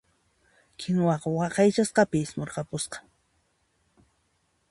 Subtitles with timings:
[0.79, 2.97] Kinuwaqa waqaychasqanpi ismurqapusqa.